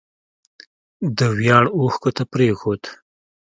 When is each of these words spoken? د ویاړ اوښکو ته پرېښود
د 1.17 1.19
ویاړ 1.37 1.65
اوښکو 1.77 2.09
ته 2.17 2.23
پرېښود 2.33 2.81